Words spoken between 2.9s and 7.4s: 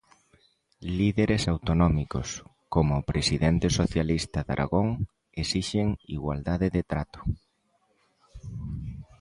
o presidente socialista de Aragón, esixen igualdade de trato.